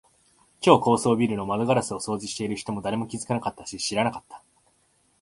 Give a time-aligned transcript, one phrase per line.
[0.61, 4.43] 超高層ビルの窓ガラスを掃除している人も、誰も気づかなかったし、知らなかった。